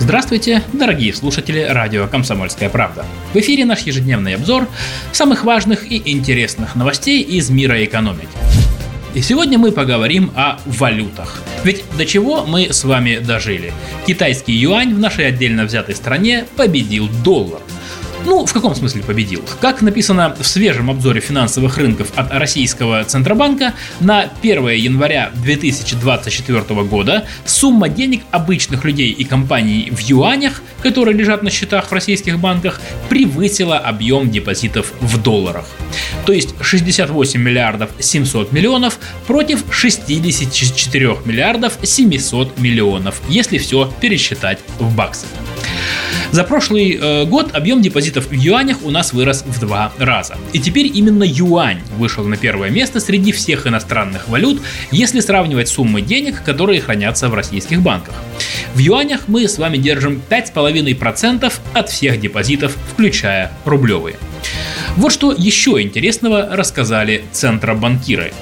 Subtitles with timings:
[0.00, 3.06] Здравствуйте, дорогие слушатели радио «Комсомольская правда».
[3.32, 4.68] В эфире наш ежедневный обзор
[5.12, 8.28] самых важных и интересных новостей из мира экономики.
[9.14, 11.42] И сегодня мы поговорим о валютах.
[11.62, 13.72] Ведь до чего мы с вами дожили?
[14.06, 17.60] Китайский юань в нашей отдельно взятой стране победил доллар–
[18.24, 19.42] ну, в каком смысле победил?
[19.60, 27.26] Как написано в свежем обзоре финансовых рынков от российского Центробанка, на 1 января 2024 года
[27.44, 32.80] сумма денег обычных людей и компаний в юанях, которые лежат на счетах в российских банках,
[33.08, 35.66] превысила объем депозитов в долларах.
[36.26, 44.94] То есть 68 миллиардов 700 миллионов против 64 миллиардов 700 миллионов, если все пересчитать в
[44.94, 45.26] баксы.
[46.32, 50.36] За прошлый э, год объем депозитов в юанях у нас вырос в два раза.
[50.52, 56.02] И теперь именно юань вышел на первое место среди всех иностранных валют, если сравнивать суммы
[56.02, 58.14] денег, которые хранятся в российских банках.
[58.74, 64.16] В юанях мы с вами держим 5,5% от всех депозитов, включая рублевые.
[64.96, 68.32] Вот что еще интересного рассказали центробанкиры.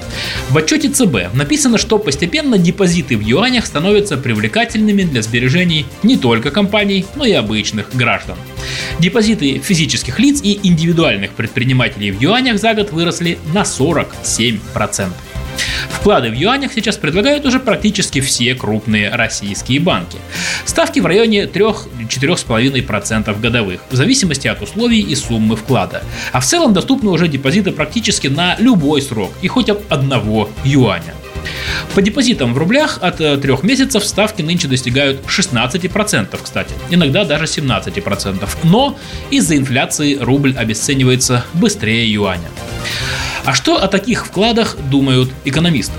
[0.49, 6.51] В отчете ЦБ написано, что постепенно депозиты в юанях становятся привлекательными для сбережений не только
[6.51, 8.37] компаний, но и обычных граждан.
[8.99, 15.09] Депозиты физических лиц и индивидуальных предпринимателей в юанях за год выросли на 47%.
[16.03, 20.17] Вклады в юанях сейчас предлагают уже практически все крупные российские банки.
[20.65, 26.03] Ставки в районе 3-4,5% годовых, в зависимости от условий и суммы вклада.
[26.33, 31.13] А в целом доступны уже депозиты практически на любой срок и хоть от одного юаня.
[31.95, 37.45] По депозитам в рублях от 3 э, месяцев ставки нынче достигают 16%, кстати, иногда даже
[37.45, 38.49] 17%.
[38.63, 42.49] Но из-за инфляции рубль обесценивается быстрее юаня.
[43.45, 45.93] А что о таких вкладах думают экономисты?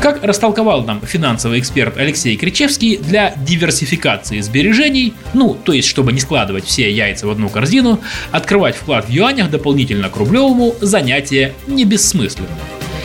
[0.00, 6.20] Как растолковал нам финансовый эксперт Алексей Кричевский, для диверсификации сбережений, ну, то есть чтобы не
[6.20, 11.84] складывать все яйца в одну корзину, открывать вклад в юанях дополнительно к рублевому занятие не
[11.84, 12.48] бессмысленное.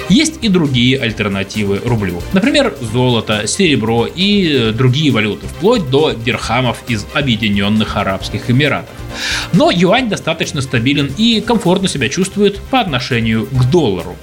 [0.07, 2.21] Есть и другие альтернативы рублю.
[2.31, 8.95] Например, золото, серебро и другие валюты, вплоть до дирхамов из Объединенных Арабских Эмиратов.
[9.53, 14.15] Но юань достаточно стабилен и комфортно себя чувствует по отношению к доллару.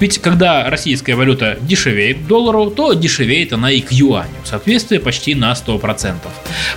[0.00, 4.98] Ведь когда российская валюта дешевеет к доллару, то дешевеет она и к юаню, в соответствии
[4.98, 6.14] почти на 100%.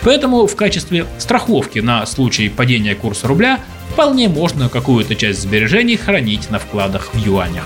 [0.04, 3.60] Поэтому в качестве страховки на случай падения курса рубля
[3.92, 7.66] вполне можно какую-то часть сбережений хранить на вкладах в юанях.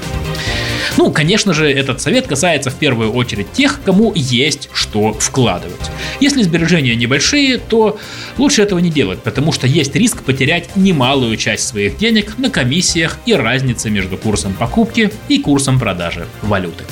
[0.97, 5.91] Ну, конечно же, этот совет касается в первую очередь тех, кому есть что вкладывать.
[6.19, 7.99] Если сбережения небольшие, то
[8.37, 13.19] лучше этого не делать, потому что есть риск потерять немалую часть своих денег на комиссиях
[13.27, 16.83] и разнице между курсом покупки и курсом продажи валюты.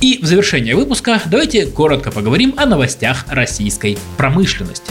[0.00, 4.90] И в завершение выпуска давайте коротко поговорим о новостях российской промышленности.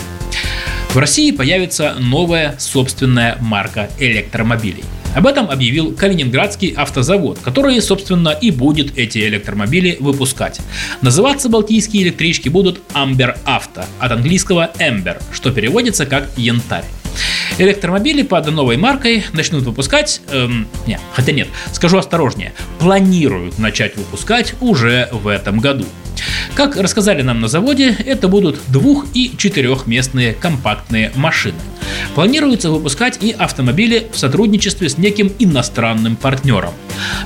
[0.89, 4.85] В России появится новая собственная марка электромобилей.
[5.15, 10.59] Об этом объявил Калининградский автозавод, который, собственно, и будет эти электромобили выпускать.
[11.01, 16.83] Называться балтийские электрички будут Amber Auto, от английского Ember, что переводится как янтарь.
[17.57, 24.55] Электромобили под новой маркой начнут выпускать, эм, не, хотя нет, скажу осторожнее, планируют начать выпускать
[24.59, 25.85] уже в этом году.
[26.55, 31.57] Как рассказали нам на заводе, это будут двух- и четырехместные компактные машины.
[32.15, 36.73] Планируется выпускать и автомобили в сотрудничестве с неким иностранным партнером.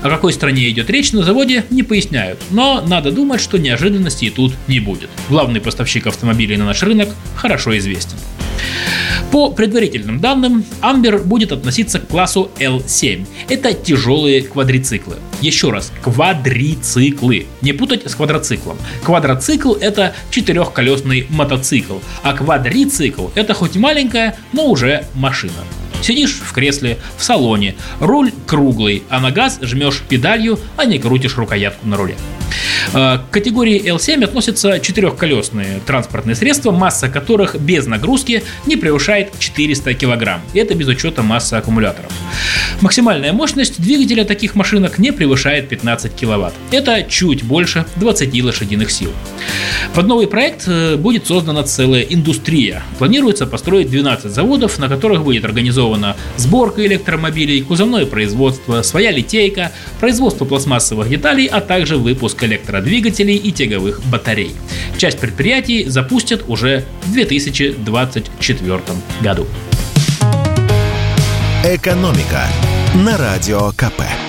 [0.01, 4.53] О какой стране идет речь на заводе не поясняют, но надо думать, что неожиданностей тут
[4.67, 5.11] не будет.
[5.29, 8.17] Главный поставщик автомобилей на наш рынок хорошо известен.
[9.31, 13.27] По предварительным данным, Амбер будет относиться к классу L7.
[13.47, 15.17] Это тяжелые квадрициклы.
[15.39, 17.45] Еще раз, квадрициклы.
[17.61, 18.77] Не путать с квадроциклом.
[19.03, 25.53] Квадроцикл это четырехколесный мотоцикл, а квадрицикл это хоть маленькая, но уже машина.
[26.01, 31.37] Сидишь в кресле, в салоне, руль круглый, а на газ жмешь педалью, а не крутишь
[31.37, 32.15] рукоятку на руле.
[32.93, 39.93] Э, к категории L7 относятся четырехколесные транспортные средства, масса которых без нагрузки не превышает 400
[39.93, 40.39] кг.
[40.53, 42.11] Это без учета массы аккумуляторов.
[42.81, 46.53] Максимальная мощность двигателя таких машинок не превышает 15 кВт.
[46.71, 49.11] Это чуть больше 20 лошадиных сил.
[49.93, 52.83] Под новый проект э, будет создана целая индустрия.
[52.97, 60.45] Планируется построить 12 заводов, на которых будет организована сборка электромобилей, кузовное производство, своя литейка, производство
[60.45, 62.43] пластмассовых деталей, а также выпуск
[62.79, 64.55] электродвигателей и тяговых батарей.
[64.97, 68.79] Часть предприятий запустят уже в 2024
[69.21, 69.47] году.
[71.63, 72.47] «Экономика»
[72.95, 74.28] на Радио КП.